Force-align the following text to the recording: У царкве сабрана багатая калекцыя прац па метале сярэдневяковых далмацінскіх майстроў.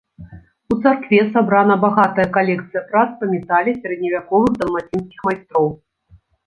У 0.75 0.77
царкве 0.85 1.19
сабрана 1.35 1.75
багатая 1.85 2.27
калекцыя 2.39 2.81
прац 2.89 3.07
па 3.23 3.33
метале 3.35 3.71
сярэдневяковых 3.81 4.51
далмацінскіх 4.65 5.19
майстроў. 5.31 5.67